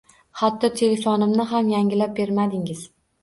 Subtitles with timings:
[0.39, 2.81] Hatto telefonimni ham yangilab bermadingiz